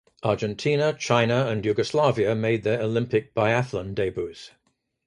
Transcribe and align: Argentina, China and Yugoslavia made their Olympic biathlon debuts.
Argentina, 0.23 0.95
China 0.97 1.45
and 1.45 1.63
Yugoslavia 1.63 2.33
made 2.33 2.63
their 2.63 2.81
Olympic 2.81 3.35
biathlon 3.35 3.93
debuts. 3.93 4.49